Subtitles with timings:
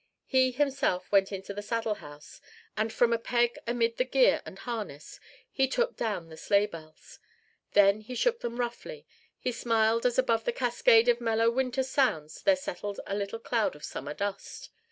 [0.25, 2.41] He himself went into the saddle house
[2.75, 5.19] and from a peg amid the gear and harness
[5.51, 7.19] he took down the sleighbells.
[7.75, 9.05] As he shook them roughly,
[9.37, 13.75] he smiled as above that cascade of mellow winter sounds there settled a little cloud
[13.75, 14.71] of summer dust.